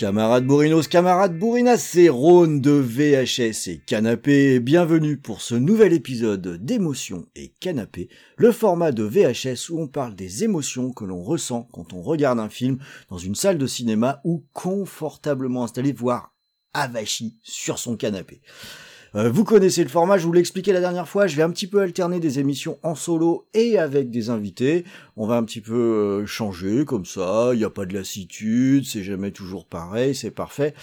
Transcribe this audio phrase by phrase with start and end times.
[0.00, 1.38] Camarades bourrinos, camarades
[1.76, 4.58] c'est Rhône de VHS et Canapé.
[4.58, 10.14] Bienvenue pour ce nouvel épisode d'émotions et Canapé, le format de VHS où on parle
[10.14, 12.78] des émotions que l'on ressent quand on regarde un film
[13.10, 16.34] dans une salle de cinéma ou confortablement installé, voire
[16.72, 18.40] avachi sur son canapé.
[19.14, 21.50] Euh, vous connaissez le format, je vous l'ai expliqué la dernière fois, je vais un
[21.50, 24.84] petit peu alterner des émissions en solo et avec des invités.
[25.16, 28.84] On va un petit peu euh, changer comme ça, il n'y a pas de lassitude,
[28.86, 30.74] c'est jamais toujours pareil, c'est parfait.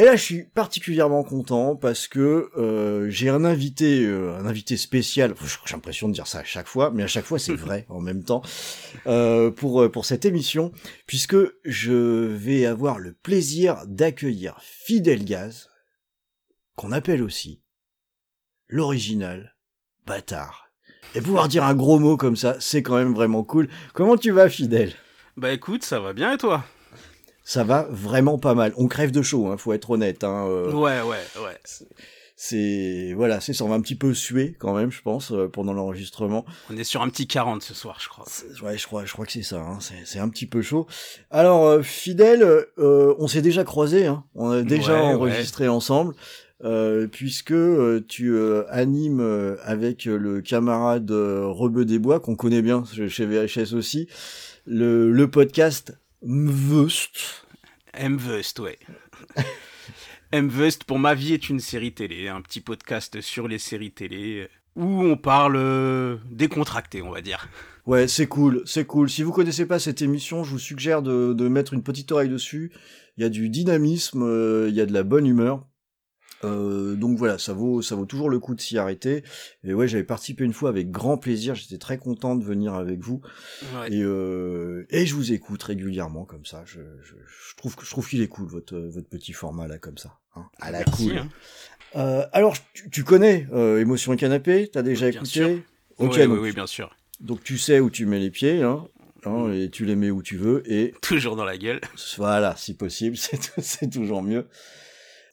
[0.00, 4.78] Et là, je suis particulièrement content parce que euh, j'ai un invité, euh, un invité
[4.78, 5.34] spécial.
[5.66, 8.00] J'ai l'impression de dire ça à chaque fois, mais à chaque fois c'est vrai en
[8.00, 8.40] même temps
[9.06, 10.72] euh, pour pour cette émission,
[11.06, 15.69] puisque je vais avoir le plaisir d'accueillir Fidel Gaz,
[16.76, 17.62] qu'on appelle aussi
[18.68, 19.56] l'original
[20.06, 20.70] bâtard.
[21.14, 23.68] Et pouvoir dire un gros mot comme ça, c'est quand même vraiment cool.
[23.94, 24.92] Comment tu vas, Fidel
[25.36, 26.64] Bah écoute, ça va bien et toi?
[27.42, 28.72] Ça va vraiment pas mal.
[28.76, 30.22] On crève de chaud, hein, faut être honnête.
[30.22, 31.58] Hein, euh, Ouais, ouais, ouais.
[32.42, 33.64] C'est voilà, c'est ça.
[33.64, 36.46] On va un petit peu suer quand même, je pense, euh, pendant l'enregistrement.
[36.70, 38.24] On est sur un petit 40 ce soir, je crois.
[38.62, 39.60] Ouais, je crois, je crois que c'est ça.
[39.60, 39.78] Hein.
[40.06, 40.86] C'est, un petit peu chaud.
[41.30, 42.42] Alors, euh, fidèle,
[42.78, 44.06] euh, on s'est déjà croisés.
[44.06, 44.24] Hein.
[44.34, 46.14] On a déjà Ouais, enregistré ensemble,
[46.62, 52.84] euh, puisque euh, tu euh, animes avec le camarade Rebeu des Bois qu'on connaît bien
[52.92, 54.08] chez- chez VHS aussi,
[54.66, 57.44] le, le podcast Mvust.
[57.94, 58.78] M-Vust, ouais.
[60.32, 64.48] M-Vust, pour ma vie, est une série télé, un petit podcast sur les séries télé,
[64.76, 67.48] où on parle euh, décontracté, on va dire.
[67.86, 69.10] Ouais, c'est cool, c'est cool.
[69.10, 72.28] Si vous connaissez pas cette émission, je vous suggère de, de mettre une petite oreille
[72.28, 72.70] dessus.
[73.16, 75.66] Il y a du dynamisme, euh, il y a de la bonne humeur.
[76.44, 79.22] Euh, donc voilà, ça vaut, ça vaut toujours le coup de s'y arrêter.
[79.64, 81.54] Et ouais, j'avais participé une fois avec grand plaisir.
[81.54, 83.20] J'étais très content de venir avec vous.
[83.74, 83.92] Ouais.
[83.92, 86.62] Et, euh, et je vous écoute régulièrement comme ça.
[86.66, 89.78] Je, je, je trouve que je trouve qu'il est cool votre votre petit format là
[89.78, 90.18] comme ça.
[90.36, 91.18] Hein, à la Merci, cool.
[91.18, 91.28] hein.
[91.96, 94.70] Euh, alors tu, tu connais euh, Émotion et Canapé?
[94.72, 95.30] T'as déjà Bien écouté?
[95.30, 95.58] sûr.
[95.98, 96.96] Ok, Ouais, donc, oui, oui, bien sûr.
[97.20, 98.86] donc tu sais où tu mets les pieds, hein,
[99.26, 101.80] hein, et tu les mets où tu veux, et Toujours dans la gueule.
[102.16, 104.46] voilà, si possible, c'est c'est toujours mieux.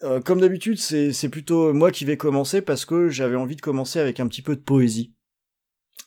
[0.04, 4.00] Euh, comme d'habitude, c'est plutôt moi qui vais commencer parce que j'avais envie de commencer
[4.00, 5.14] avec un petit peu de poésie,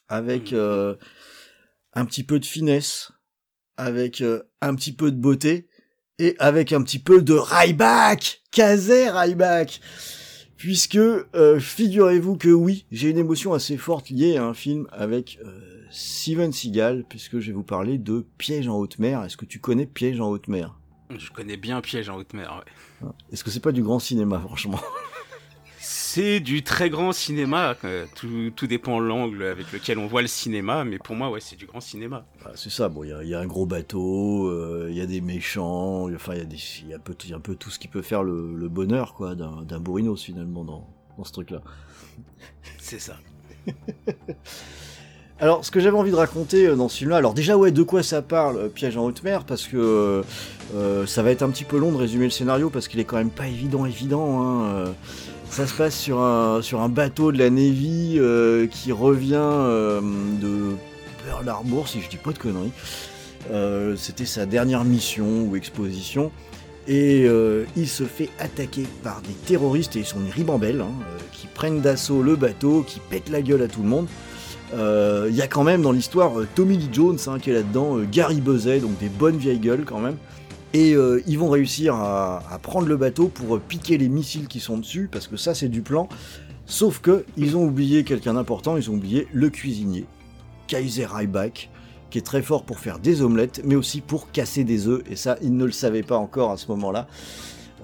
[0.08, 0.58] avec Mhm.
[0.58, 0.94] euh,
[1.94, 3.10] un petit peu de finesse,
[3.76, 5.68] avec euh, un petit peu de beauté
[6.18, 9.80] et avec un petit peu de Ryback, Kazé Ryback.
[10.56, 15.38] Puisque euh, figurez-vous que oui, j'ai une émotion assez forte liée à un film avec
[15.44, 15.58] euh,
[15.90, 19.24] Steven Seagal, puisque je vais vous parler de Piège en haute mer.
[19.24, 20.79] Est-ce que tu connais Piège en haute mer?
[21.18, 22.62] Je connais bien Piège en haute mer,
[23.02, 23.08] ouais.
[23.32, 24.80] Est-ce que c'est pas du grand cinéma, franchement
[25.82, 30.22] C'est du très grand cinéma, euh, tout, tout dépend de l'angle avec lequel on voit
[30.22, 32.26] le cinéma, mais pour moi, ouais, c'est du grand cinéma.
[32.44, 34.96] Bah, C'est ça, bon, il y a, il y a un gros bateau, euh, il
[34.96, 37.36] y a des méchants, enfin, il y, y, a un peu tout- il y a
[37.36, 40.64] un peu tout ce qui peut faire le, le bonheur, quoi, d'un d'un bourrinos, finalement,
[40.64, 41.62] dans, dans ce truc-là.
[42.78, 43.16] C'est ça.
[45.42, 47.82] Alors, ce que j'avais envie de raconter euh, dans ce film-là, alors déjà, ouais, de
[47.82, 50.22] quoi ça parle, euh, Piège en haute mer, parce que
[50.76, 53.04] euh, ça va être un petit peu long de résumer le scénario, parce qu'il est
[53.04, 54.42] quand même pas évident, évident.
[54.42, 54.84] Hein,
[55.48, 58.20] ça se passe sur un, bateau de la Navy
[58.70, 59.50] qui revient
[60.40, 60.76] de
[61.24, 62.70] Pearl Harbor, si je dis pas de conneries.
[63.96, 66.30] C'était sa dernière mission ou exposition.
[66.86, 67.26] Et
[67.76, 70.92] il se fait attaquer par des terroristes, et ils sont une ribambelle, hein,
[71.32, 74.06] qui prennent d'assaut le bateau, qui pètent la gueule à tout le monde.
[74.74, 77.54] Euh, Il y a quand même dans l'histoire euh, Tommy Lee Jones hein, qui est
[77.54, 80.16] là-dedans, euh, Gary Buzet, donc des bonnes vieilles gueules quand même.
[80.72, 80.94] Et
[81.26, 85.26] ils vont réussir à, prendre le bateau pour piquer les missiles qui sont dessus, parce
[85.26, 86.08] que ça c'est du plan.
[86.64, 90.06] Sauf que ils ont oublié quelqu'un d'important, ils ont oublié le cuisinier,
[90.68, 91.70] Kaiser Ryback,
[92.10, 95.16] qui est très fort pour faire des omelettes, mais aussi pour casser des œufs, et
[95.16, 97.08] ça ils ne le savaient pas encore à ce moment-là.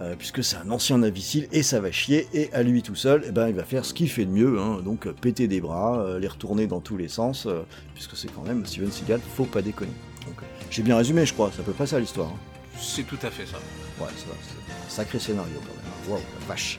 [0.00, 3.25] Euh, puisque c'est un ancien navicile et ça va chier, et à lui tout seul,
[3.26, 5.60] eh ben, il va faire ce qu'il fait de mieux, hein, donc euh, péter des
[5.60, 7.62] bras, euh, les retourner dans tous les sens, euh,
[7.94, 9.93] puisque c'est quand même Steven Seagal, faut pas déconner.
[10.26, 10.37] Donc,
[10.70, 12.28] j'ai bien résumé, je crois, c'est à peu près ça l'histoire.
[12.28, 12.38] hein.
[12.78, 13.56] C'est tout à fait ça.
[13.98, 16.16] Ouais, ça va, c'est un sacré scénario quand même.
[16.16, 16.78] Wow, la vache.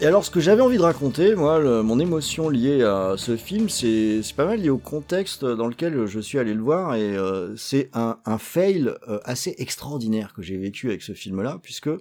[0.00, 3.68] Et alors, ce que j'avais envie de raconter, moi, mon émotion liée à ce film,
[3.68, 7.54] c'est pas mal lié au contexte dans lequel je suis allé le voir, et euh,
[7.56, 11.96] c'est un, fail euh, assez extraordinaire que j'ai vécu avec ce film-là, puisque je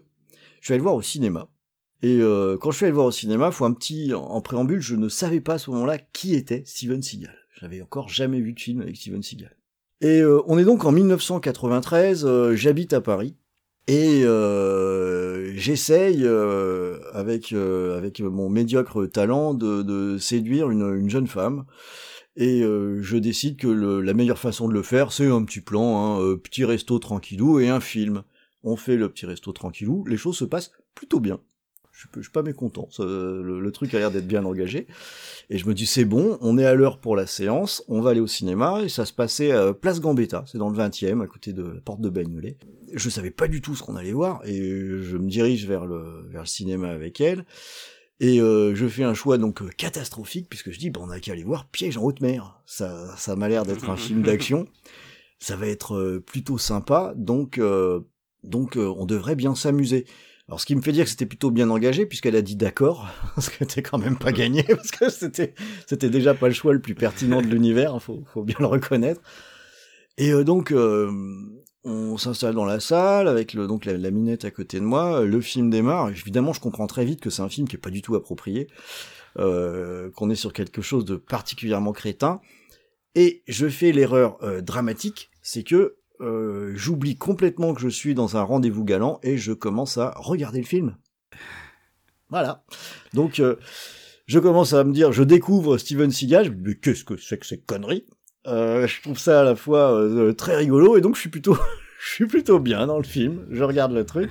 [0.61, 1.47] suis allé le voir au cinéma.
[2.01, 4.81] Et euh, quand je suis allé le voir au cinéma, faut un petit en préambule,
[4.81, 7.37] je ne savais pas à ce moment-là qui était Steven Seagal.
[7.61, 9.55] J'avais encore jamais vu de film avec Steven Seagal.
[10.03, 13.37] Et on est donc en 1993, euh, j'habite à Paris.
[13.87, 21.09] Et euh, j'essaye euh, avec euh, avec mon médiocre talent de, de séduire une, une
[21.09, 21.65] jeune femme
[22.35, 26.17] et euh, je décide que la meilleure façon de le faire c'est un petit plan,
[26.17, 28.23] hein, euh, petit resto tranquillou et un film.
[28.63, 31.39] On fait le petit resto tranquillou, les choses se passent plutôt bien.
[31.93, 34.87] Je suis, pas mécontent, le, le truc a l'air d'être bien engagé.
[35.51, 38.09] Et je me dis c'est bon, on est à l'heure pour la séance, on va
[38.09, 41.27] aller au cinéma et ça se passait à Place Gambetta, c'est dans le 20e à
[41.27, 42.57] côté de la porte de Bagnolet.
[42.93, 46.27] Je savais pas du tout ce qu'on allait voir et je me dirige vers le
[46.29, 47.45] vers le cinéma avec elle.
[48.19, 51.19] Et euh, je fais un choix donc euh, catastrophique puisque je dis bon on a
[51.19, 52.59] qu'à aller voir Piège en haute mer.
[52.65, 54.67] Ça ça m'a l'air d'être un film d'action.
[55.39, 57.13] Ça va être euh, plutôt sympa.
[57.15, 58.01] Donc euh,
[58.43, 60.05] donc euh, on devrait bien s'amuser
[60.47, 63.07] alors ce qui me fait dire que c'était plutôt bien engagé puisqu'elle a dit d'accord
[63.39, 65.53] ce qui était quand même pas gagné parce que c'était
[65.87, 69.21] c'était déjà pas le choix le plus pertinent de l'univers faut faut bien le reconnaître.
[70.17, 71.11] Et euh, donc euh,
[71.85, 75.21] on s'installe dans la salle avec le, donc la, la minette à côté de moi,
[75.21, 77.89] le film démarre, évidemment je comprends très vite que c'est un film qui est pas
[77.89, 78.67] du tout approprié,
[79.39, 82.39] euh, qu'on est sur quelque chose de particulièrement crétin,
[83.15, 88.43] et je fais l'erreur dramatique, c'est que euh, j'oublie complètement que je suis dans un
[88.43, 90.97] rendez-vous galant et je commence à regarder le film.
[92.29, 92.63] Voilà.
[93.13, 93.55] Donc euh,
[94.25, 97.59] je commence à me dire, je découvre Steven Seagal, mais qu'est-ce que c'est que ces
[97.59, 98.05] conneries
[98.45, 101.55] euh, je trouve ça à la fois euh, très rigolo et donc je suis plutôt
[101.99, 103.45] je suis plutôt bien dans le film.
[103.49, 104.29] Je regarde le truc.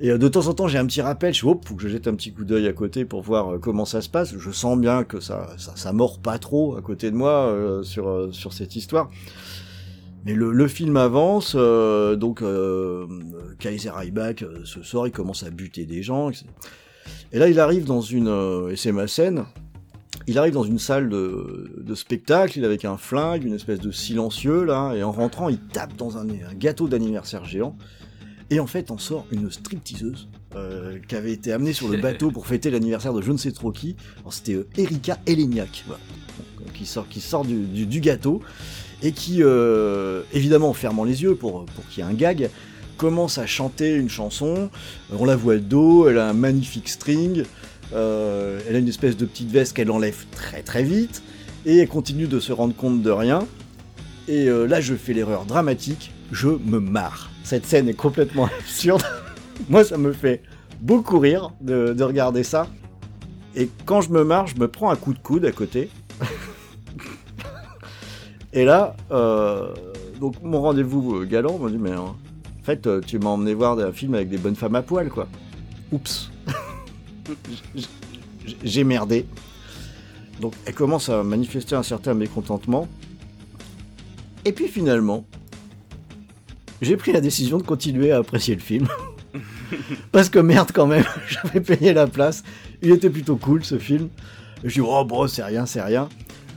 [0.00, 1.88] Et euh, de temps en temps, j'ai un petit rappel, je hop, faut que je
[1.88, 4.36] jette un petit coup d'œil à côté pour voir comment ça se passe.
[4.36, 8.34] Je sens bien que ça, ça, ça mord pas trop à côté de moi sur,
[8.34, 9.10] sur cette histoire.
[10.24, 13.06] Mais le, le film avance, euh, donc euh,
[13.58, 16.30] Kaiser Ryback, euh, ce soir, il commence à buter des gens.
[16.30, 16.46] etc.
[17.32, 19.44] Et là, il arrive dans une, euh, et c'est ma scène,
[20.26, 23.80] il arrive dans une salle de, de spectacle, il est avec un flingue, une espèce
[23.80, 27.76] de silencieux là, et en rentrant, il tape dans un, un gâteau d'anniversaire géant.
[28.50, 32.30] Et en fait, en sort une stripteaseuse euh, qui avait été amenée sur le bateau
[32.30, 33.96] pour fêter l'anniversaire de je ne sais trop qui.
[34.20, 36.00] Alors, C'était euh, Erika Eleniak, voilà.
[36.60, 38.40] Donc, qui sort, qui sort du, du- du gâteau
[39.02, 42.50] et qui, euh, évidemment, en fermant les yeux pour, qu'il y ait un gag,
[42.96, 44.70] commence à chanter une chanson.
[45.12, 47.44] On la voit de dos, elle a un magnifique string.
[47.92, 51.22] Euh, elle a une espèce de petite veste qu'elle enlève très très vite
[51.66, 53.46] et elle continue de se rendre compte de rien.
[54.26, 57.30] Et euh, là, je fais l'erreur dramatique, je me marre.
[57.42, 59.02] Cette scène est complètement absurde.
[59.68, 60.42] Moi, ça me fait
[60.80, 62.68] beaucoup rire de, de regarder ça.
[63.54, 65.90] Et quand je me marre, je me prends un coup de coude à côté.
[68.54, 69.74] et là, euh,
[70.42, 72.16] mon rendez-vous euh, galant m'a dit mais euh, en
[72.62, 75.26] fait, euh, tu m'as emmené voir un film avec des bonnes femmes à poil, quoi.
[75.92, 76.30] Oups.
[78.62, 79.26] J'ai merdé.
[80.40, 82.88] Donc elle commence à manifester un certain mécontentement.
[84.44, 85.24] Et puis finalement,
[86.80, 88.86] j'ai pris la décision de continuer à apprécier le film.
[90.12, 92.44] Parce que merde quand même, j'avais payé la place.
[92.82, 94.08] Il était plutôt cool ce film.
[94.62, 96.08] Je dis oh bon c'est rien, c'est rien.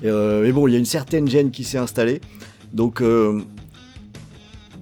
[0.04, 2.22] Euh, mais bon, il y a une certaine gêne qui s'est installée.
[2.74, 3.42] Donc euh,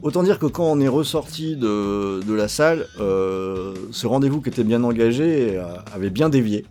[0.01, 4.63] autant dire que quand on est ressorti de, la salle, euh, ce rendez-vous qui était
[4.63, 5.61] bien engagé
[5.93, 6.65] avait bien dévié.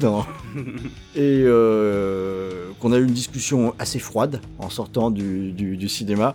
[1.16, 1.44] Et
[2.80, 6.32] qu'on a eu une discussion assez froide en sortant du, cinéma.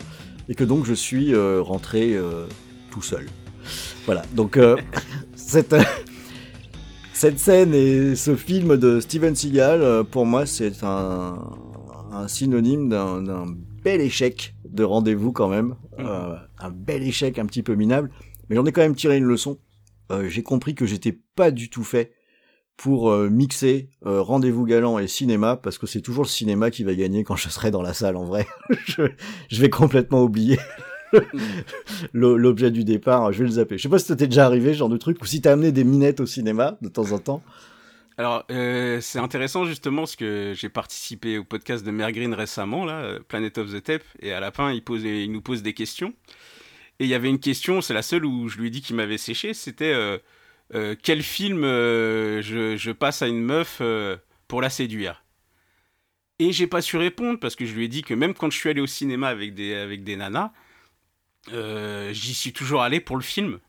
[0.47, 2.17] Et que donc je suis rentré
[2.91, 3.25] tout seul.
[4.05, 4.57] Voilà, donc
[5.35, 5.75] cette,
[7.19, 11.37] cette scène et ce film de Steven Seagal, euh, pour moi, c'est un,
[12.13, 13.45] un synonyme d'un
[13.83, 15.75] bel échec de rendez-vous quand même.
[15.99, 18.09] Euh, un bel échec un petit peu minable.
[18.47, 19.59] Mais j'en ai quand même tiré une leçon.
[20.13, 22.13] Euh, J'ai compris que j'étais pas du tout fait
[22.77, 26.85] pour euh, mixer euh, rendez-vous galant et cinéma, parce que c'est toujours le cinéma qui
[26.85, 28.47] va gagner quand je serai dans la salle en vrai.
[28.85, 29.01] je,
[29.49, 30.57] je vais complètement oublier
[32.13, 33.77] l'objet du départ, je vais le zapper.
[33.77, 35.71] Je sais pas si ça t'est déjà arrivé, genre de truc, ou si t'as amené
[35.71, 37.43] des minettes au cinéma de temps en temps.
[38.17, 42.99] Alors, euh, c'est intéressant justement parce que j'ai participé au podcast de Mergreen récemment, là,
[42.99, 45.73] euh, Planet of the Tape, et à la fin, il, pose, il nous pose des
[45.73, 46.13] questions.
[46.99, 48.97] Et il y avait une question, c'est la seule où je lui ai dit qu'il
[48.97, 53.81] m'avait séché, c'était euh, quel film je, je passe à une meuf
[54.49, 55.23] pour la séduire?
[56.39, 58.57] Et j'ai pas su répondre parce que je lui ai dit que même quand je
[58.57, 60.51] suis allé au cinéma avec des, avec des nanas,
[61.53, 63.59] euh, j'y suis toujours allé pour le film.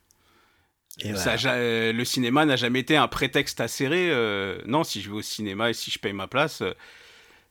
[1.03, 4.11] Et Ça euh, le cinéma n'a jamais été un prétexte à serrer.
[4.11, 6.63] euh, non, si je vais au cinéma et si je paye ma place,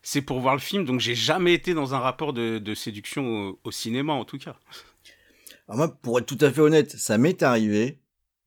[0.02, 0.86] c'est pour voir le film.
[0.86, 4.38] Donc j'ai jamais été dans un rapport de, de séduction au, au cinéma, en tout
[4.38, 4.56] cas.
[5.68, 8.00] Alors moi, pour être tout à fait honnête, ça m'est arrivé,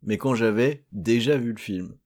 [0.02, 1.96] mais quand j'avais déjà vu le film.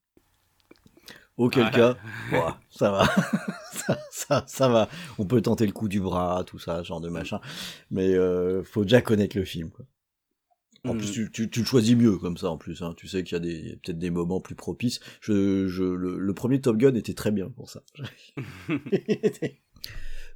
[1.37, 1.97] Auquel cas,
[2.71, 3.05] ça va.
[3.73, 4.89] ça, ça, ça va.
[5.19, 7.41] On peut tenter le coup du bras, tout ça, genre de machin.
[7.91, 9.71] Mais euh, faut déjà connaître le film.
[9.71, 9.85] Quoi.
[10.89, 10.99] En Mm.
[10.99, 12.49] plus, tu, tu, tu le choisis mieux comme ça.
[12.49, 12.95] En plus, hein.
[12.97, 15.01] tu sais qu'il y a des peut-être des moments plus propices.
[15.21, 17.83] Je, je, le, le premier Top Gun était très bien pour ça.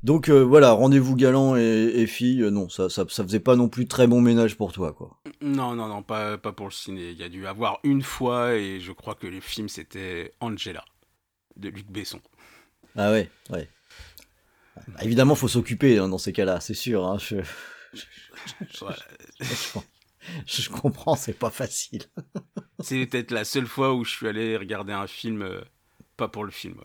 [0.02, 3.54] Donc euh, voilà, rendez-vous galant et, et filles, euh, non, ça, ça, ça faisait pas
[3.54, 5.20] non plus très bon ménage pour toi, quoi.
[5.42, 7.10] Non, non, non, pas, pas pour le ciné.
[7.10, 10.84] Il y a dû avoir une fois et je crois que le film c'était Angela
[11.56, 12.20] de Luc Besson.
[12.96, 13.68] Ah ouais, ouais.
[14.88, 17.06] Bah, évidemment, faut s'occuper hein, dans ces cas-là, c'est sûr.
[17.06, 17.36] Hein, je,
[20.46, 22.04] je comprends, c'est pas facile.
[22.78, 25.60] C'est peut-être la seule fois où je suis allé regarder un film, euh,
[26.16, 26.78] pas pour le film.
[26.78, 26.84] Ouais.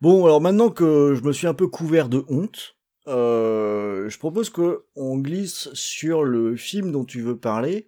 [0.00, 2.76] Bon, alors maintenant que je me suis un peu couvert de honte,
[3.06, 7.86] euh, je propose que on glisse sur le film dont tu veux parler.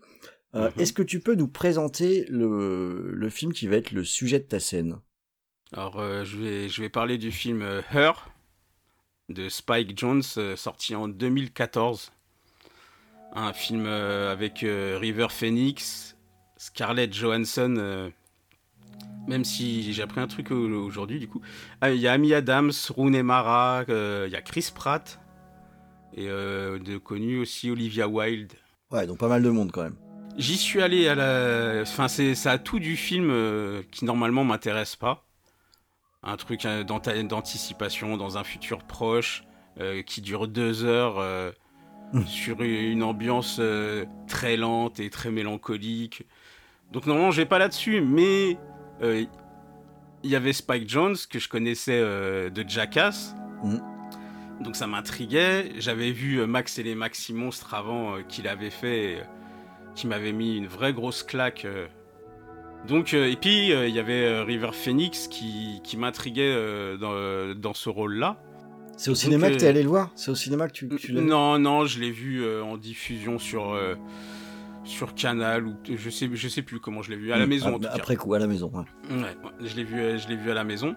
[0.55, 0.83] Euh, Mhm.
[0.83, 4.45] Est-ce que tu peux nous présenter le, le film qui va être le sujet de
[4.45, 4.99] ta scène?
[5.73, 8.13] Alors, euh, je, vais, je vais parler du film Her
[9.31, 10.23] de Spike Jones,
[10.57, 12.13] sorti en 2014.
[13.35, 16.17] Un film avec River Phoenix,
[16.59, 18.11] Scarlett Johansson.
[19.29, 21.41] Même si j'ai appris un truc au- aujourd'hui, du coup.
[21.81, 25.19] Ah, Il y a Amy Adams, Rooney Mara, euh, il y a Chris Pratt.
[26.15, 28.53] Et euh, de connu aussi Olivia Wilde.
[28.91, 29.97] Ouais, donc pas mal de monde quand même.
[30.37, 31.81] J'y suis allé à la.
[31.83, 35.25] Enfin, c'est ça a tout du film euh, qui normalement m'intéresse pas.
[36.23, 39.45] Un truc euh, d'anticipation dans un futur proche
[39.81, 41.51] euh, qui dure deux heures euh,
[42.13, 42.27] Mm.
[42.27, 43.59] sur une ambiance
[44.29, 46.27] très lente et très mélancolique.
[46.93, 48.59] Donc normalement, j'ai pas là-dessus, mais
[49.01, 53.35] il y avait Spike Jones que je connaissais euh, de Jackass.
[53.65, 53.79] Mm.
[54.63, 55.73] Donc ça m'intriguait.
[55.79, 59.17] J'avais vu euh, Max et les Maxi Monstres avant euh, qu'il avait fait.
[59.19, 59.25] euh,
[59.95, 61.67] qui m'avait mis une vraie grosse claque.
[61.67, 61.87] euh.
[62.89, 66.97] Donc, euh, et puis, euh, il y avait euh, River Phoenix qui, qui m'intriguait euh,
[66.97, 68.43] dans, euh, dans ce rôle-là.
[68.97, 70.11] C'est au cinéma euh, que t'es allé le voir?
[70.15, 71.27] C'est au cinéma que tu, que tu l'as vu?
[71.27, 73.97] Non, non, je l'ai vu euh, en diffusion sur, euh,
[74.85, 77.49] sur Canal, ou je sais, je sais plus comment je l'ai vu, à la Mm,
[77.51, 77.91] maison en cas.
[77.93, 78.71] Après coup, à la maison.
[78.75, 79.15] ouais.
[79.17, 80.95] Ouais, ouais, je l'ai vu, euh, je l'ai vu à la maison.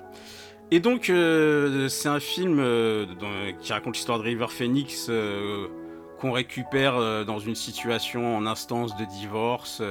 [0.71, 5.67] Et donc, euh, c'est un film euh, dans- qui raconte l'histoire de River Phoenix euh,
[6.19, 9.83] qu'on récupère dans une situation en instance de divorce,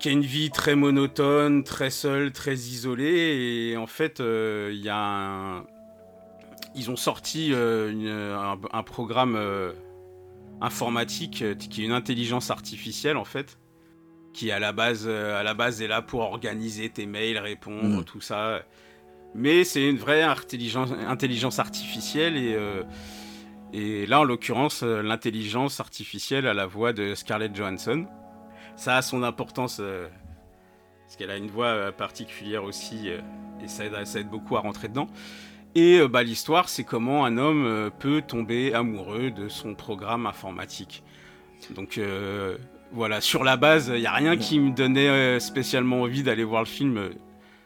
[0.00, 3.70] qui a une vie très monotone, très seule, très isolée.
[3.72, 5.64] Et en fait, il y a un...
[6.74, 9.38] Ils ont sorti une- un, un programme
[10.60, 13.58] informatique euh, qui est une intelligence artificielle, en fait
[14.34, 17.98] qui à la base euh, à la base est là pour organiser tes mails, répondre,
[17.98, 18.04] Mhm.
[18.04, 18.62] tout ça.
[19.34, 22.82] Mais c'est une vraie intelligence, intelligence artificielle et euh,
[23.72, 28.06] et là en l'occurrence l'intelligence artificielle à la voix de Scarlett Johansson.
[28.76, 30.06] Ça a son importance euh,
[31.04, 33.20] parce qu'elle a une voix particulière aussi euh,
[33.62, 35.08] et ça aide, ça aide beaucoup à rentrer dedans.
[35.74, 40.26] Et euh, bah, l'histoire, c'est comment un homme euh, peut tomber amoureux de son programme
[40.26, 41.02] informatique.
[41.70, 42.56] Donc euh,
[42.92, 46.44] voilà, sur la base, il n'y a rien qui me donnait euh, spécialement envie d'aller
[46.44, 47.10] voir le film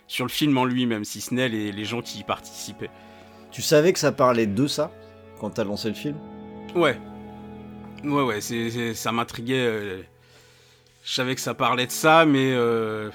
[0.08, 2.90] sur le film en lui-même, si ce n'est les, les gens qui y participaient.
[3.50, 4.90] Tu savais que ça parlait de ça
[5.40, 6.16] quand t'as lancé le film?
[6.74, 6.98] Ouais.
[8.04, 8.40] Ouais, ouais,
[8.94, 10.04] ça m'intriguait.
[11.04, 13.10] je savais que ça parlait de ça, mais euh,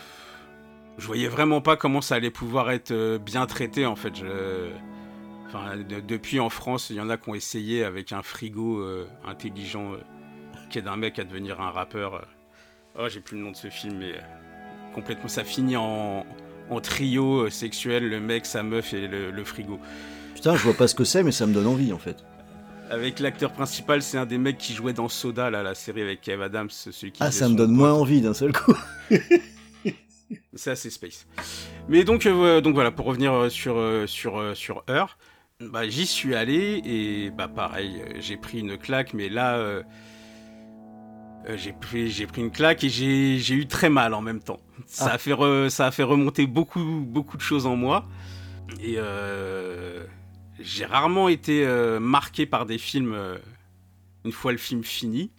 [0.98, 4.16] je voyais vraiment pas comment ça allait pouvoir être euh, bien traité, en fait.
[4.16, 4.70] Je...
[5.48, 8.80] Enfin, de- depuis en France, il y en a qui ont essayé avec un frigo
[8.82, 9.98] euh, intelligent euh,
[10.70, 12.26] qui aide un mec à devenir un rappeur.
[13.00, 14.22] Oh, j'ai plus le nom de ce film, mais euh,
[14.94, 15.28] complètement.
[15.30, 16.26] Ça finit en,
[16.70, 19.80] en trio sexuel, le mec, sa meuf et le- le frigo.
[20.36, 22.18] Putain, je vois pas ce que c'est, mais ça me donne envie en fait.
[22.90, 26.22] Avec l'acteur principal, c'est un des mecs qui jouait dans Soda, là, la série avec
[26.22, 27.78] Kev Adams, celui qui Ah, ça me donne pote.
[27.78, 28.76] moins envie d'un seul coup.
[30.54, 31.26] C'est assez space.
[31.88, 35.18] Mais donc, euh, donc voilà, pour revenir euh, sur, euh, sur, sur Heure,
[35.60, 39.84] bah, j'y suis allé et bah pareil, j'ai pris une claque, mais là, euh,
[41.56, 44.60] j'ai pris, j'ai pris une claque et j'ai eu très mal en même temps.
[44.86, 45.14] Ça, Ah.
[45.14, 48.06] a fait re- ça a fait remonter beaucoup, beaucoup de choses en moi.
[48.82, 50.04] Et euh,
[50.60, 51.66] j'ai rarement été
[52.02, 53.18] marqué par des films
[54.26, 55.32] une fois le film fini.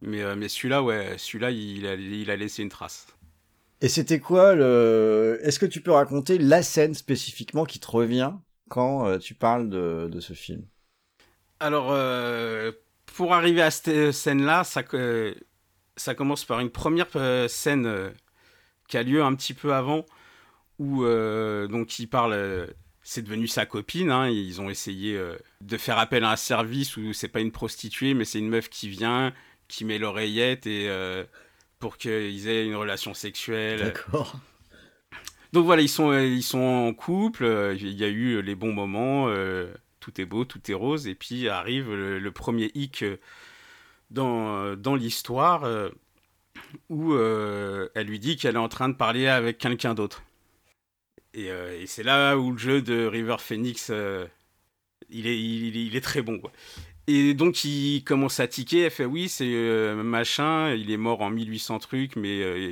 [0.00, 3.06] Mais, mais celui-là, ouais, celui-là, il a, il a laissé une trace.
[3.82, 5.40] Et c'était quoi le.
[5.42, 8.32] Est-ce que tu peux raconter la scène spécifiquement qui te revient
[8.70, 10.64] quand euh, tu parles de, ce film?
[11.58, 12.70] Alors, euh,
[13.06, 14.84] pour arriver à cette scène-là, ça,
[16.14, 18.12] commence par une première euh, scène
[18.86, 20.06] qui a lieu un petit peu avant,
[20.78, 22.68] où donc il parle.
[23.02, 24.12] c'est devenu sa copine.
[24.12, 25.20] hein, ils ont essayé
[25.60, 28.68] de faire appel à un service où c'est pas une prostituée, mais c'est une meuf
[28.68, 29.32] qui vient,
[29.66, 30.88] qui met l'oreillette et
[31.82, 33.80] pour qu'ils aient une relation sexuelle.
[33.80, 34.38] D'accord.
[35.52, 38.54] Donc voilà, ils sont, euh, ils sont en couple, euh, il y a eu les
[38.54, 39.66] bons moments, euh,
[39.98, 43.04] tout est beau, tout est rose, et puis arrive le, le premier hic
[44.10, 45.90] dans, dans l'histoire euh,
[46.88, 50.22] où euh, elle lui dit qu'elle est en train de parler avec quelqu'un d'autre.
[51.34, 53.90] Et, et c'est là où le jeu de River Phoenix,
[55.10, 56.38] il, est, il, il est très bon.
[56.38, 56.52] Quoi.
[57.08, 61.20] Et donc il commence à tiquer, elle fait oui, c'est euh, machin, il est mort
[61.22, 62.70] en 1800 trucs, mais euh,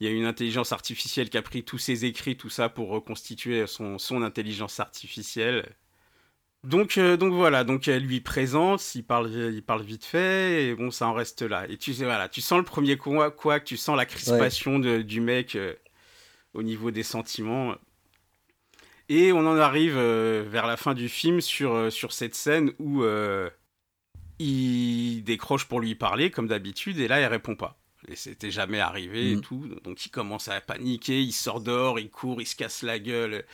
[0.00, 2.88] il y a une intelligence artificielle qui a pris tous ses écrits, tout ça, pour
[2.88, 5.76] reconstituer son, son intelligence artificielle.
[6.64, 10.74] Donc, euh, donc voilà, donc elle lui présente, il parle, il parle vite fait, et
[10.74, 11.66] bon, ça en reste là.
[11.68, 15.02] Et tu sais, voilà, tu sens le premier quoi, quoi tu sens la crispation de-
[15.02, 15.56] du mec
[16.54, 17.74] au niveau des sentiments.
[19.08, 22.72] Et on en arrive euh, vers la fin du film sur, euh, sur cette scène
[22.78, 23.50] où euh,
[24.38, 27.78] il décroche pour lui parler, comme d'habitude, et là, elle répond pas.
[28.08, 29.40] Et c'était jamais arrivé et Mhm.
[29.40, 29.68] tout.
[29.82, 33.44] Donc il commence à paniquer, il sort dehors, il court, il se casse la gueule.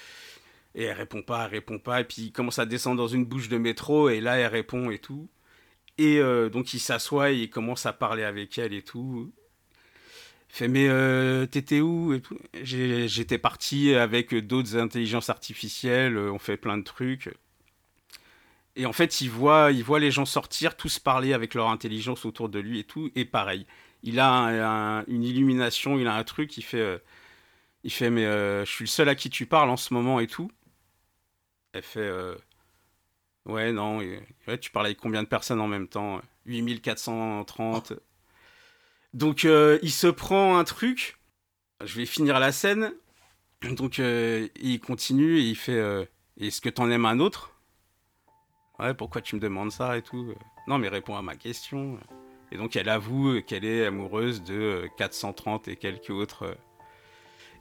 [0.75, 2.00] Et elle répond pas, elle répond pas.
[2.00, 4.90] Et puis il commence à descendre dans une bouche de métro, et là, elle répond
[4.90, 5.28] et tout.
[5.99, 9.33] Et euh, donc il s'assoit et il commence à parler avec elle et tout.
[10.52, 12.21] Fait mais euh, t'étais où
[12.62, 17.30] J'étais parti avec d'autres intelligences artificielles, euh, on fait plein de trucs.
[18.76, 22.25] Et en fait, il voit, il voit les gens sortir, tous parler avec leur intelligence
[22.25, 23.11] autour de lui et tout.
[23.16, 23.66] Et pareil,
[24.02, 26.99] il a un- un- une illumination, il a un truc, il fait, euh,
[27.85, 30.26] il fait mais je suis le seul à qui tu parles en ce moment et
[30.26, 30.50] tout.
[31.73, 32.11] Elle fait
[33.47, 34.00] ouais non,
[34.61, 36.21] tu parles avec combien de personnes en même temps?
[36.47, 37.92] 8430.
[39.14, 41.19] Donc euh, il se prend un truc.
[41.85, 42.93] Je vais finir la scène.
[43.62, 46.05] Donc euh, il continue et il fait euh,
[46.40, 47.52] Est-ce que t'en aimes un autre?
[48.79, 50.35] Ouais, pourquoi tu me demandes ça et tout?
[50.67, 51.99] Non, mais réponds à ma question.
[52.52, 56.56] Et donc elle avoue qu'elle est amoureuse de euh, 430 et quelques autres.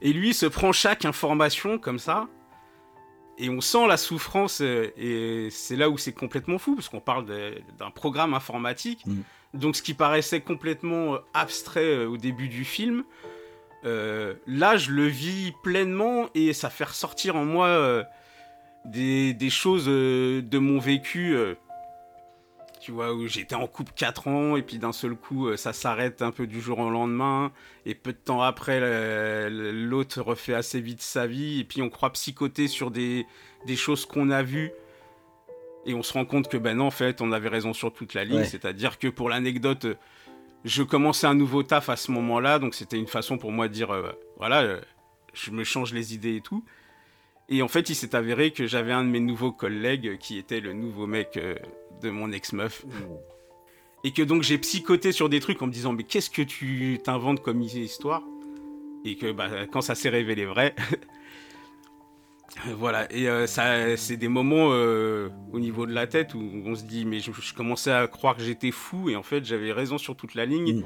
[0.00, 2.28] Et lui il se prend chaque information comme ça.
[3.36, 4.60] Et on sent la souffrance.
[4.60, 7.24] Et c'est là où c'est complètement fou, parce qu'on parle
[7.78, 9.04] d'un programme informatique.
[9.06, 9.20] Mm.
[9.54, 13.04] Donc ce qui paraissait complètement euh, abstrait euh, au début du film,
[13.84, 18.04] euh, là je le vis pleinement et ça fait ressortir en moi
[18.84, 21.34] des, choses de mon vécu.
[22.80, 26.20] tu vois, où j'étais en couple 4 ans et puis d'un seul coup ça s'arrête
[26.20, 27.52] un peu du jour au lendemain
[27.86, 32.12] et peu de temps après l'autre refait assez vite sa vie et puis on croit
[32.12, 33.26] psychoter sur des
[33.76, 34.72] choses qu'on a vues
[35.86, 38.14] et on se rend compte que ben non en fait on avait raison sur toute
[38.14, 38.38] la ligne.
[38.38, 38.44] Ouais.
[38.44, 39.94] c'est-à-dire que pour l'anecdote euh,
[40.64, 42.58] je commençais un nouveau taf à ce moment-là.
[42.58, 44.80] Donc c'était une façon pour moi de dire euh, voilà euh,
[45.32, 46.64] je me change les idées et tout.
[47.48, 50.60] Et en fait il s'est avéré que j'avais un de mes nouveaux collègues qui était
[50.60, 51.56] le nouveau mec euh,
[52.02, 52.84] de mon ex-meuf.
[54.04, 56.98] Et que donc j'ai psychoté sur des trucs en me disant mais qu'est-ce que tu
[57.02, 58.22] t'inventes comme histoire?
[59.04, 60.74] Et que bah, quand ça s'est révélé vrai
[62.76, 66.74] voilà et euh, ça c'est des moments euh, au niveau de la tête où on
[66.74, 69.72] se dit mais je, je commençais à croire que j'étais fou et en fait j'avais
[69.72, 70.84] raison sur toute la ligne Mm.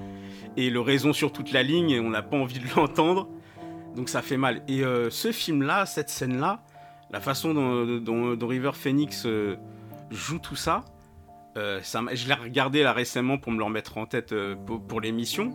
[0.59, 3.29] et le raison sur toute la ligne on n'a pas envie de l'entendre
[3.97, 6.63] donc ça fait mal et euh, ce film là cette scène là
[7.11, 9.27] la façon dont, dont- dont River Phoenix
[10.11, 10.85] joue tout ça
[11.83, 14.35] ça je l'ai regardé là récemment pour me le remettre en tête
[14.67, 15.53] pour, pour l'émission.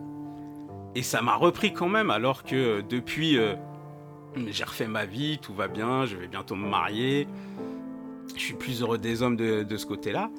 [0.96, 3.38] Et ça m'a repris quand même, alors que depuis,
[4.48, 7.28] j'ai refait ma vie, tout va bien, je vais bientôt me marier.
[8.36, 10.30] Je suis plus heureux des hommes de, de ce côté-là.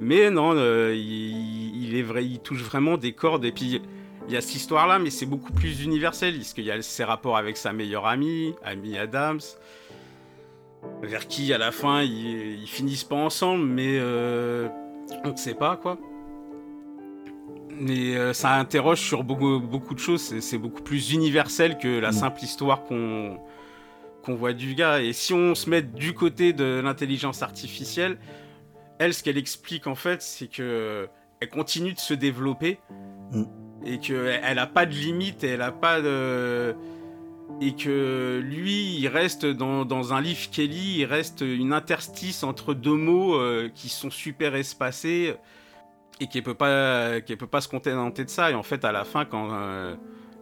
[0.00, 3.44] Mais non, euh, il, touche vraiment des cordes.
[3.44, 3.82] Et puis,
[4.28, 7.04] il y a cette histoire-là, mais c'est beaucoup plus universel, parce qu'il y a ses
[7.04, 9.40] rapports avec sa meilleure amie, Amy Adams,
[11.02, 14.68] vers qui, à la fin, ils, ils finissent pas ensemble, mais euh,
[15.24, 15.98] on ne sait pas quoi.
[17.80, 20.34] Mais euh, ça interroge sur beaucoup, beaucoup de choses.
[20.40, 22.12] C'est, beaucoup plus universel que la Mm.
[22.12, 23.38] simple histoire qu'on,
[24.24, 25.00] qu'on voit du gars.
[25.02, 28.18] Et si on se met du côté de l'intelligence artificielle,
[28.98, 31.08] elle, ce qu'elle explique en fait, c'est que
[31.40, 32.78] elle continue de se développer
[33.32, 33.44] Mm.
[33.86, 36.74] et qu'elle elle a pas de limite, elle a pas de
[37.60, 42.74] et que lui, il reste dans, dans un livre Kelly, il reste une interstice entre
[42.74, 45.34] deux mots euh, qui sont super espacés
[46.20, 48.50] et qui peut pas, qui peut pas se contenter de ça.
[48.50, 49.94] Et en fait, à la fin, quand euh,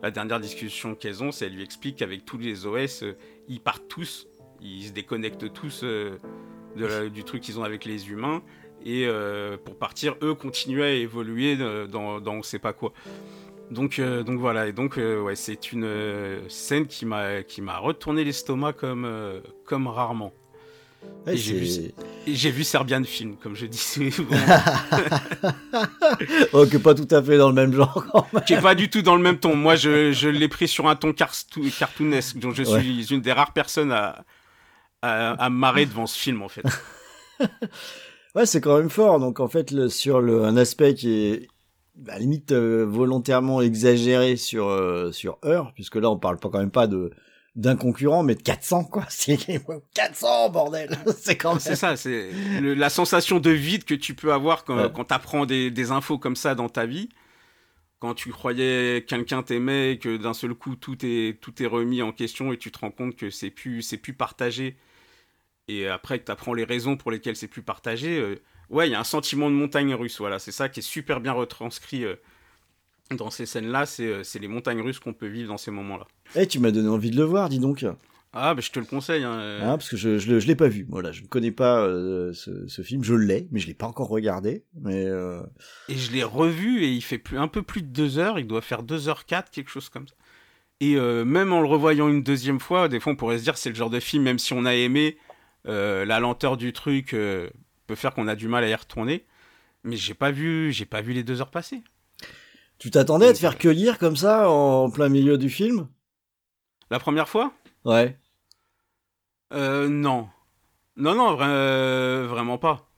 [0.02, 3.16] la dernière discussion qu'elles ont, c'est elle lui explique qu'avec tous les OS, euh,
[3.48, 4.26] ils partent tous,
[4.60, 6.18] ils se déconnectent tous euh,
[7.10, 8.42] du truc qu'ils ont avec les humains.
[8.84, 9.08] et
[9.64, 12.92] pour partir, eux, continuer à évoluer dans, dans on sait pas quoi.
[13.70, 15.88] Donc, donc voilà, et donc ouais, c'est une
[16.48, 19.08] scène qui m'a qui m'a retourné l'estomac comme
[19.64, 20.32] comme rarement.
[21.26, 24.36] Ouais, j'ai vu vu Serbian Film, comme je dis souvent,
[26.52, 28.04] oh, que pas tout à fait dans le même genre.
[28.12, 28.44] quand même.
[28.44, 29.56] qui est pas du tout dans le même ton.
[29.56, 32.80] Moi, je, je l'ai pris sur un ton cartoonesque, donc je Ouais.
[32.80, 34.24] suis une des rares personnes à,
[35.02, 36.64] à, à me marrer devant ce film, en fait.
[38.34, 39.18] Ouais, c'est quand même fort.
[39.18, 41.48] Donc en fait, le, sur le, un aspect qui est
[42.04, 46.58] la limite euh, volontairement exagéré sur euh, sur Heure, puisque là on parle pas quand
[46.58, 47.12] même pas de
[47.56, 49.04] d'un concurrent, mais de 400 quoi.
[49.08, 49.38] C'est
[49.94, 50.96] 400 bordel.
[51.18, 51.60] c'est quand même.
[51.60, 54.92] C'est ça, c'est la sensation de vide que tu peux avoir quand, Ouais.
[54.94, 57.08] quand tu apprends des, des infos comme ça dans ta vie.
[57.98, 62.02] Quand tu croyais quelqu'un t'aimait et que d'un seul coup tout est, tout est remis
[62.02, 64.76] en question et tu te rends compte que c'est plus, c'est plus partagé.
[65.68, 68.36] Et après que tu apprends les raisons pour lesquelles c'est plus partagé, euh,
[68.68, 70.18] ouais, il y a un sentiment de montagne russe.
[70.18, 72.16] Voilà, c'est ça qui est super bien retranscrit euh,
[73.10, 73.86] dans ces scènes-là.
[73.86, 76.06] C'est euh, c'est les montagnes russes qu'on peut vivre dans ces moments-là.
[76.34, 77.84] Eh, tu m'as donné envie de le voir, dis donc.
[78.38, 79.24] Ah, bah, je te le conseille.
[79.24, 79.62] hein, euh.
[79.62, 80.84] Hein, parce que je je, je l'ai pas vu.
[80.90, 83.02] Voilà, je ne connais pas euh, ce, ce film.
[83.02, 84.64] Je l'ai, mais je l'ai pas encore regardé.
[84.78, 85.40] Mais euh,
[85.88, 88.38] Et je l'ai revu et il fait plus, un peu plus de deux heures.
[88.38, 90.14] Il doit faire 2 heures 4 quelque chose comme ça.
[90.80, 93.56] Et euh, même en le revoyant une deuxième fois, des fois on pourrait se dire
[93.56, 95.16] c'est le genre de film, même si on a aimé,
[95.64, 99.24] la lenteur du truc peut faire qu'on a du mal à y retourner.
[99.84, 101.80] Mais j'ai pas vu, j'ai pas vu les deux heures passer.
[102.78, 105.88] Tu t'attendais à te faire cueillir comme ça en plein milieu du film?
[106.90, 107.52] La première fois?
[107.84, 108.16] Ouais.
[109.52, 110.28] Euh, non.
[110.96, 112.88] Non, non, vra- euh, vraiment pas.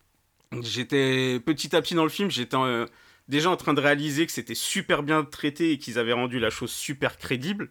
[0.63, 2.87] J'étais petit à petit dans le film, j'étais euh,
[3.29, 6.51] déjà en train de réaliser que c'était super bien traité et qu'ils avaient rendu la
[6.51, 7.71] chose super crédible.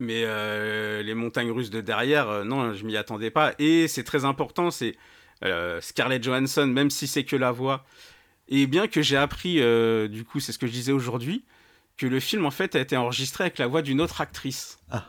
[0.00, 3.54] Mais euh, les montagnes russes de derrière, non, je m'y attendais pas.
[3.58, 4.94] Et c'est très important, c'est
[5.80, 7.84] Scarlett Johansson, même si c'est que la voix.
[8.48, 11.44] Et bien que j'ai appris, euh, du coup, c'est ce que je disais aujourd'hui,
[11.96, 14.78] que le film en fait a été enregistré avec la voix d'une autre actrice.
[14.90, 15.06] Ah.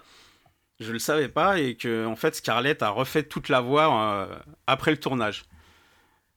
[0.80, 4.36] Je le savais pas et que en fait Scarlett a refait toute la voix euh,
[4.68, 5.44] après le tournage.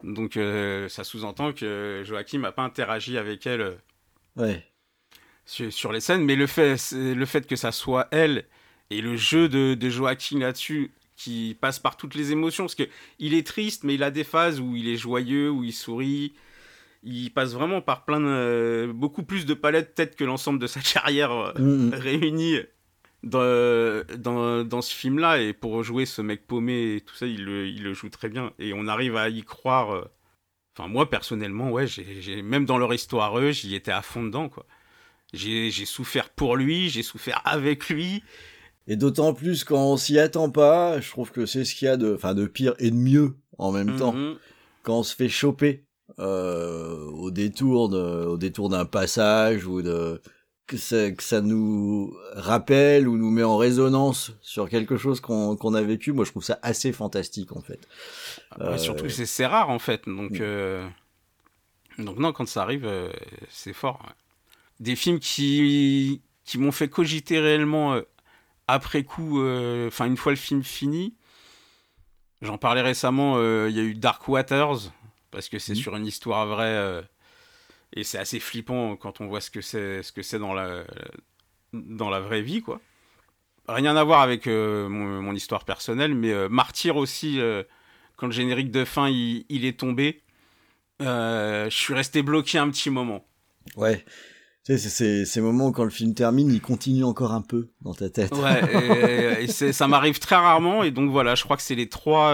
[0.02, 3.76] Donc euh, ça sous-entend que Joachim n'a pas interagi avec elle
[4.36, 4.64] Ouais.
[5.44, 8.44] sur, sur les scènes, mais le fait, le fait que ça soit elle
[8.90, 12.88] et le jeu de, de Joachim là-dessus qui passe par toutes les émotions, parce que
[13.20, 16.32] il est triste, mais il a des phases où il est joyeux, où il sourit.
[17.04, 20.80] Il passe vraiment par plein de, beaucoup plus de palettes peut-être que l'ensemble de sa
[20.94, 21.94] carrière euh, Mm, mm.
[21.94, 22.56] réunie
[23.22, 25.40] dans, dans, dans ce film-là.
[25.40, 28.28] Et pour jouer ce mec paumé et tout ça, il le, il le joue très
[28.28, 28.52] bien.
[28.58, 29.92] Et on arrive à y croire.
[29.94, 30.04] euh.
[30.76, 34.48] Enfin, moi, personnellement, ouais, j'ai, même dans leur histoire, eux, j'y étais à fond dedans,
[34.48, 34.64] quoi.
[35.34, 38.22] J'ai, souffert pour lui, j'ai souffert avec lui.
[38.86, 41.88] Et d'autant plus quand on s'y attend pas, je trouve que c'est ce qu'il y
[41.88, 44.12] a de, enfin, de pire et de mieux en même temps.
[44.12, 44.36] Mhm.
[44.82, 45.84] Quand on se fait choper
[46.18, 50.20] euh, au détour de, au détour d'un passage ou de
[50.66, 55.56] que ça, que ça nous rappelle ou nous met en résonance sur quelque chose qu'on
[55.56, 57.80] qu'on a vécu, moi je trouve ça assez fantastique en fait.
[58.58, 60.02] Ouais, Euh, surtout que c'est, rare, en fait.
[60.06, 60.38] Donc, Mm.
[60.40, 60.86] euh,
[61.98, 63.10] donc non, quand ça arrive, euh,
[63.50, 64.00] c'est fort.
[64.04, 64.12] ouais.
[64.80, 68.02] Des films qui, qui m'ont fait cogiter réellement euh,
[68.68, 71.14] après coup, euh, enfin, une fois le film fini.
[72.40, 74.90] J'en parlais récemment, euh, il y a eu Dark Waters,
[75.32, 75.78] parce que c'est Mhm.
[75.78, 76.66] sur une histoire vraie.
[76.66, 77.02] euh,
[77.94, 80.84] et c'est assez flippant quand on voit ce que c'est, ce que c'est dans la,
[81.72, 82.80] dans la vraie vie, quoi.
[83.68, 87.38] Rien à voir avec euh, mon, mon histoire personnelle, mais euh, Martyr aussi,
[88.16, 90.22] quand le générique de fin il, il est tombé,
[91.00, 93.26] je suis resté bloqué un petit moment.
[93.76, 94.04] Ouais.
[94.64, 97.68] Tu sais, c'est ces moments où quand le film termine, il continue encore un peu
[97.80, 98.32] dans ta tête.
[98.36, 101.74] Ouais, et, et c'est- ça m'arrive très rarement, et donc voilà, je crois que c'est
[101.74, 102.32] les trois,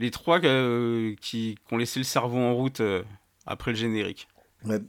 [0.00, 3.02] les trois euh, qui, qui ont laissé le cerveau en route euh,
[3.46, 4.26] après le générique.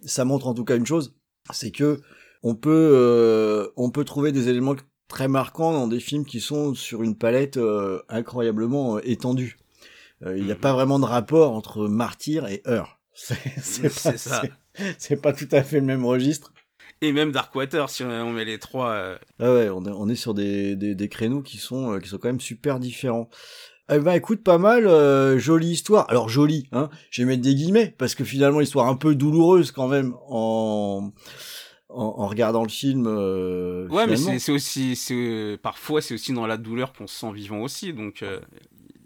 [0.04, 1.14] Ça montre en tout cas une chose,
[1.52, 2.02] c'est que
[2.44, 4.76] on peut euh, on peut trouver des éléments
[5.08, 7.60] très marquants dans des films qui sont sur une palette
[8.10, 9.58] incroyablement étendue.
[10.26, 10.62] Il n'y a Mhm.
[10.62, 13.00] pas vraiment de rapport entre Martyr et Heure.
[13.14, 16.54] C'est pas, pas tout à fait le même registre.
[17.02, 18.92] Et même Darkwater, si on met les trois.
[18.92, 22.30] euh, Ah ouais, on est, sur des, des, des créneaux qui sont, qui sont quand
[22.30, 23.30] même super différents.
[23.94, 26.06] Eh ben écoute, pas mal, euh, jolie histoire.
[26.10, 29.72] Alors jolie, hein, je vais mettre des guillemets, parce que finalement, histoire un peu douloureuse
[29.72, 31.12] quand même en,
[31.90, 33.06] en, en regardant le film.
[33.08, 34.34] euh, Ouais, mais finalement.
[34.34, 37.62] c'est c'est aussi, c'est euh, parfois c'est aussi dans la douleur qu'on se sent vivant
[37.62, 37.92] aussi.
[37.92, 38.40] Donc euh,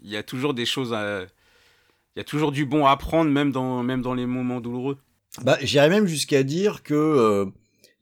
[0.04, 3.30] il y a toujours des choses à, il y a toujours du bon à prendre
[3.30, 4.98] même dans même dans les moments douloureux.
[5.42, 7.46] Bah, j'irais même jusqu'à dire que euh,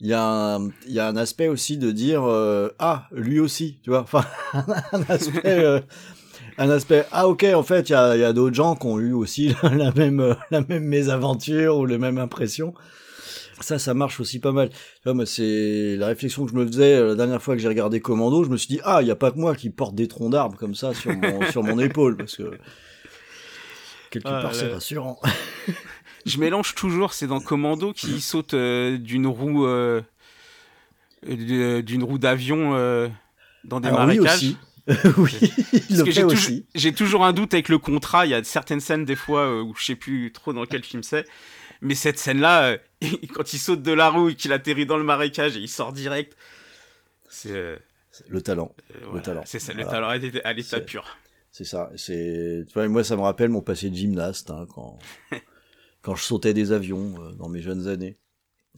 [0.01, 0.23] il y a
[0.57, 2.25] un il y a un aspect aussi de dire
[2.79, 4.25] ah lui aussi, tu vois, enfin
[4.93, 5.83] un aspect
[6.59, 7.05] un aspect.
[7.13, 9.55] Ah ok, en fait, il y a, y a d'autres gens qui ont eu aussi
[9.63, 12.75] la même euh, la même mésaventure ou les mêmes impressions.
[13.61, 14.71] Ça, ça marche aussi pas mal.
[15.27, 18.43] C'est la réflexion que je me faisais euh, la dernière fois que j'ai regardé Commando.
[18.45, 20.33] Je me suis dit, ah, il y a pas que moi qui porte des troncs
[20.33, 22.59] d'arbres comme ça sur mon sur mon épaule, parce que
[24.11, 25.21] quelque Ah, part, c'est rassurant.
[26.27, 30.01] Je mélange toujours, c'est dans Commando qui saute euh, d'une roue euh,
[31.23, 33.09] d'une roue d'avion euh,
[33.65, 34.37] dans des Alors, oui marécages.
[34.37, 34.57] aussi.
[35.17, 36.67] oui, Parce le que j'ai toujours, aussi.
[36.75, 38.27] j'ai toujours un doute avec le contrat.
[38.27, 40.85] Il y a certaines scènes des fois euh, où je sais plus trop dans quel
[40.85, 41.25] film c'est.
[41.81, 42.79] Mais cette scène-là, euh,
[43.35, 45.93] quand il saute de la roue et qu'il atterrit dans le marécage et il sort
[45.93, 46.37] direct,
[47.31, 47.77] c'est euh,
[48.29, 48.75] Le talent.
[48.95, 49.43] euh, voilà, talent.
[49.47, 49.91] C'est ça, le Voilà.
[50.19, 51.17] talent à l'état- pur.
[51.51, 51.91] C'est ça.
[51.97, 54.99] C'est, moi, ça me rappelle mon passé de gymnaste, hein, quand,
[56.03, 58.19] quand je sautais des avions euh, dans mes jeunes années.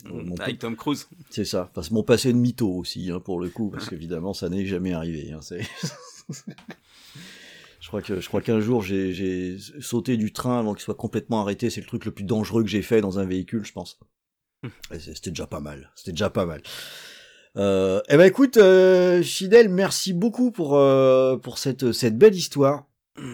[0.05, 1.09] Mon Avec Tom Cruise.
[1.31, 1.71] C'est ça.
[1.75, 4.67] Parce que mon passé de mytho aussi, hein, pour le coup, parce qu'évidemment, ça n'est
[4.67, 5.33] jamais arrivé.
[5.33, 5.41] Hein,
[7.81, 11.41] je crois que je crois qu'un jour j'ai, sauté du train avant qu'il soit complètement
[11.41, 11.71] arrêté.
[11.71, 13.99] C'est le truc le plus dangereux que j'ai fait dans un véhicule, je pense.
[14.91, 15.91] C'est- c'était déjà pas mal.
[15.97, 16.63] C'était déjà pas mal.
[17.57, 22.87] Euh, eh ben écoute, euh, Fidèle, merci beaucoup pour euh, pour cette cette belle histoire.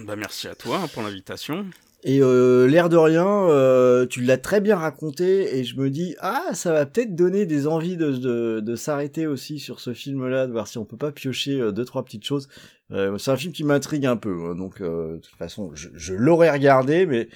[0.06, 1.66] Bah, merci à toi pour l'invitation.
[2.04, 6.16] Et euh, l'air de rien, euh, tu l'as très bien raconté et je me dis
[6.18, 10.48] ah ça va peut-être donner des envies de, de, de s'arrêter aussi sur ce film-là,
[10.48, 12.48] de voir si on peut pas piocher euh, deux trois petites choses.
[12.90, 15.90] Euh, c'est un film qui m'intrigue un peu, hein, donc euh, de toute façon je,
[15.94, 17.28] je l'aurais regardé, mais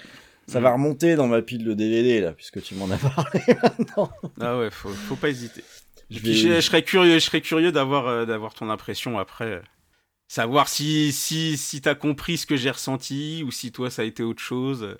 [0.48, 4.10] ça va remonter dans ma pile de DVD là puisque tu m'en as parlé maintenant.
[4.40, 5.62] Ah ouais, faut, faut pas hésiter.
[6.10, 9.62] Je vais- je, je serais curieux, je serais curieux d'avoir d'avoir ton impression après.
[10.28, 14.04] Savoir si si si t'as compris ce que j'ai ressenti ou si toi ça a
[14.04, 14.96] été autre chose.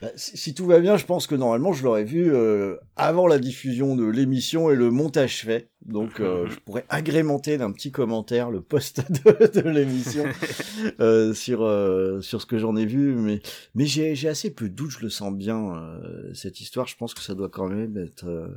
[0.00, 3.26] Bah, si, si tout va bien, je pense que normalement je l'aurais vu euh, avant
[3.26, 5.70] la diffusion de l'émission et le montage fait.
[5.84, 10.24] Donc euh, je pourrais agrémenter d'un petit commentaire le post de, de l'émission
[11.00, 13.14] euh, sur euh, sur ce que j'en ai vu.
[13.14, 13.40] Mais
[13.74, 16.86] mais j'ai j'ai assez peu de doutes, je le sens bien euh, cette histoire.
[16.86, 18.48] Je pense que ça doit quand même être euh,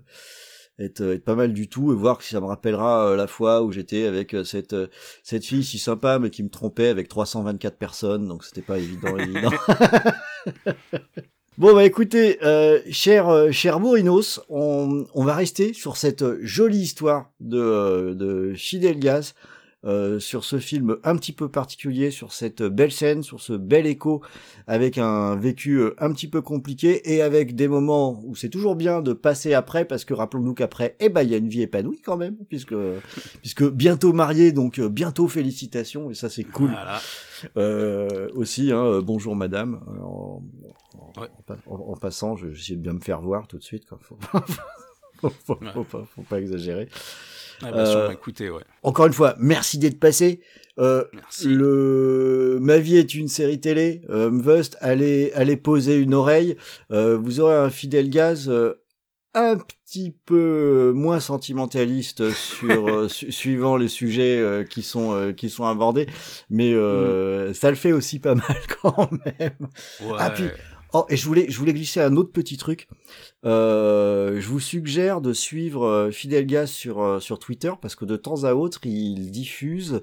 [0.80, 3.62] être, être pas mal du tout et voir si ça me rappellera euh, la fois
[3.64, 4.88] où j'étais avec euh, cette euh,
[5.24, 8.28] cette fille si sympa mais qui me trompait avec 324 personnes.
[8.28, 9.52] Donc c'était pas évident évident.
[11.58, 16.80] Bon bah écoutez, euh, cher euh, cher Bourinos, on, on va rester sur cette jolie
[16.80, 19.36] histoire de euh, de Fidel Gaz,
[19.86, 23.86] euh, sur ce film un petit peu particulier, sur cette belle scène, sur ce bel
[23.86, 24.22] écho,
[24.68, 28.76] avec un vécu euh, un petit peu compliqué et avec des moments où c'est toujours
[28.76, 31.62] bien de passer après, parce que rappelons-nous qu'après, eh ben il y a une vie
[31.62, 32.76] épanouie quand même, puisque
[33.42, 36.72] puisque bientôt marié, donc euh, bientôt félicitations et ça c'est cool.
[36.72, 37.00] Voilà.
[37.58, 39.82] Euh, aussi, hein, bonjour madame.
[40.02, 40.42] En,
[40.98, 41.28] en- Ouais.
[41.38, 43.86] en pa- en- en passant, je- j'essaie de bien me faire voir tout de suite.
[43.86, 44.00] Quoi.
[44.02, 44.18] Faut,
[45.22, 45.72] faut, faut- Ouais.
[45.74, 46.90] faut pas, faut pas exagérer.
[47.62, 48.64] Ah bah, Euh, m'a écouté, ouais.
[48.84, 50.42] Encore une fois, merci d'être passé.
[50.78, 51.48] Euh, Merci.
[51.48, 54.02] le Ma vie est une série télé.
[54.10, 56.58] Euh, Mvust, allez, allez poser une oreille.
[56.92, 58.74] Euh, vous aurez un fidèle gaz euh,
[59.34, 65.32] un petit peu moins sentimentaliste sur euh, su- suivant les sujets euh, qui sont euh,
[65.32, 66.08] qui sont abordés,
[66.50, 69.56] mais euh, ça le fait aussi pas mal quand même.
[70.02, 70.18] Ouais.
[70.20, 70.46] ah, puis-
[70.98, 72.88] Oh, et je voulais, je voulais glisser un autre petit truc.
[73.44, 78.06] Euh, je vous suggère de suivre euh, Fidel Gaz sur, euh, sur Twitter parce que
[78.06, 80.02] de temps à autre, il diffuse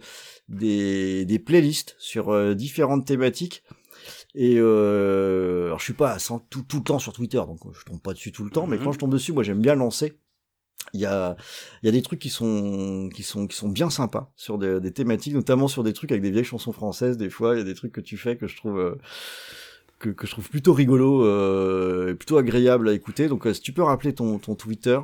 [0.50, 3.62] des, des playlists sur différentes thématiques.
[4.34, 7.60] Et euh, alors je suis pas à 100 tout, tout le temps sur Twitter, donc
[7.72, 8.84] je tombe pas dessus tout le temps, mais Mhm.
[8.84, 10.18] quand je tombe dessus, moi j'aime bien lancer.
[10.94, 11.36] Il y a,
[11.82, 14.78] il y a des trucs qui sont, qui sont, qui sont bien sympas sur des,
[14.80, 17.16] des thématiques, notamment sur des trucs avec des vieilles chansons françaises.
[17.16, 18.98] Des fois, il y a des trucs que tu fais que je trouve, euh,
[20.10, 23.28] que, je trouve plutôt rigolo, euh, plutôt agréable à écouter.
[23.28, 24.98] Donc, euh, si tu peux rappeler ton, Twitter.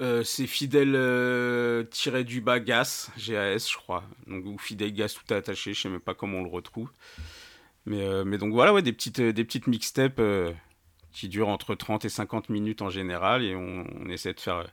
[0.00, 4.04] Euh, c'est fidèle euh, tiré du bas gas, GAS je crois.
[4.28, 6.88] Donc ou fidèle gas tout attaché, je sais même pas comment on le retrouve.
[7.84, 10.22] Mais, donc voilà, des petites, des mixtapes
[11.10, 14.70] qui durent entre 30 et 50 minutes en général et on, on essaie de faire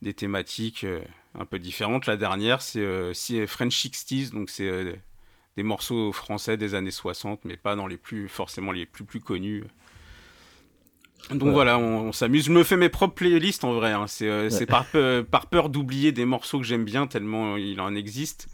[0.00, 0.86] des thématiques
[1.34, 2.06] un peu différentes.
[2.06, 4.98] La dernière, c'est French 60s, donc c'est
[5.56, 9.20] des morceaux français des années 60, mais pas dans les plus forcément les plus plus
[9.20, 9.64] connus.
[11.30, 11.50] Donc Ouais.
[11.52, 12.44] voilà, on, on s'amuse.
[12.46, 13.92] Je me fais mes propres playlists en vrai.
[13.92, 14.06] hein.
[14.06, 14.66] C'est euh, Ouais.
[14.66, 18.48] par, peu- par peur d'oublier des morceaux que j'aime bien, tellement il en existe,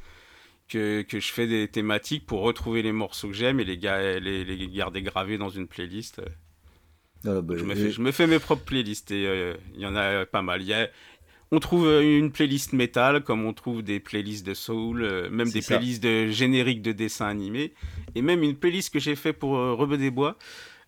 [0.69, 4.19] que, que je fais des thématiques pour retrouver les morceaux que j'aime et les, ga-
[4.21, 6.23] les, les garder gravés dans une playlist.
[7.27, 9.81] Euh, bah, Je me, et- fais, je me fais mes propres playlists et euh, il
[9.81, 10.63] y en a pas mal.
[10.63, 10.89] Il y a,
[11.53, 15.51] on trouve euh, une playlist métal comme on trouve des playlists de soul, euh, même
[15.51, 15.77] des ça.
[15.77, 17.75] playlists de génériques de dessins animés
[18.17, 20.37] et même une playlist que j'ai fait pour euh, Rebeu des Bois.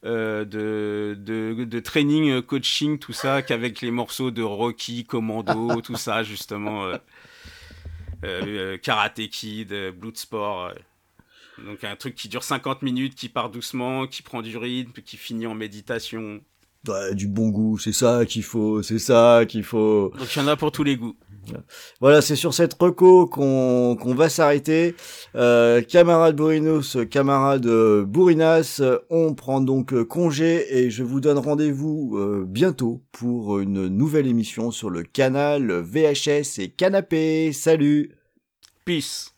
[0.05, 5.96] euh, de, de, de training, coaching, tout ça, qu'avec les morceaux de Rocky, Commando, tout
[5.96, 6.90] ça, justement,
[8.83, 10.72] Karate Kid, Bloodsport.
[11.64, 15.16] Donc un truc qui dure 50 minutes, qui part doucement, qui prend du rythme, qui
[15.16, 16.40] finit en méditation.
[16.88, 20.12] Ouais, du bon goût, c'est ça qu'il faut, c'est ça qu'il faut.
[20.18, 21.16] Donc il y en a pour tous les goûts.
[22.01, 24.94] Voilà, c'est sur cette reco qu'on qu'on va s'arrêter.
[25.35, 31.20] Euh, camarade Bourinos, camarade euh, Bourinas, euh, on prend donc euh, congé et je vous
[31.20, 37.53] donne rendez-vous euh, bientôt pour une nouvelle émission sur le canal VHS et Canapé.
[37.53, 38.12] Salut
[38.85, 39.34] Peace.